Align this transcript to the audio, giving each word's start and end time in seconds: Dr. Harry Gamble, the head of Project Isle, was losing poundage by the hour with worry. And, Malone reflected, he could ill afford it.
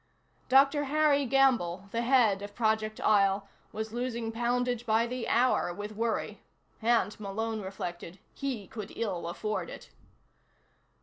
Dr. 0.49 0.85
Harry 0.85 1.27
Gamble, 1.27 1.87
the 1.91 2.01
head 2.01 2.41
of 2.41 2.55
Project 2.55 2.99
Isle, 2.99 3.47
was 3.71 3.93
losing 3.93 4.31
poundage 4.31 4.83
by 4.83 5.05
the 5.05 5.27
hour 5.27 5.71
with 5.71 5.91
worry. 5.91 6.41
And, 6.81 7.15
Malone 7.19 7.61
reflected, 7.61 8.17
he 8.33 8.65
could 8.67 8.97
ill 8.97 9.27
afford 9.27 9.69
it. 9.69 9.91